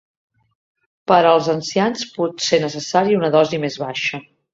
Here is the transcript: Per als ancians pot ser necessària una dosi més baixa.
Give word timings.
Per 1.11 1.19
als 1.31 1.49
ancians 1.53 2.05
pot 2.15 2.41
ser 2.47 2.59
necessària 2.67 3.21
una 3.21 3.31
dosi 3.37 3.61
més 3.67 3.79
baixa. 3.85 4.21